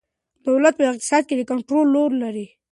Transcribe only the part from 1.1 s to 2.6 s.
کې د کنترول رول لري.